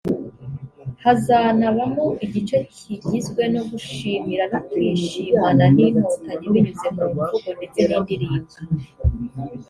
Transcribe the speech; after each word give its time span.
hazanabamo 1.03 2.05
igice 2.25 2.57
kigizwe 2.75 3.43
no 3.53 3.61
gushimira 3.69 4.43
no 4.53 4.59
kwishimana 4.67 5.63
n’inkotanyi 5.75 6.45
binyuze 6.53 6.87
mu 6.97 7.03
mivugo 7.15 7.49
ndetse 7.57 7.79
n’indirimbo 7.89 8.55